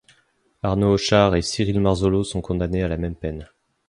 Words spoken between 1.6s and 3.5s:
Marzolo sont condamnés à la même peine.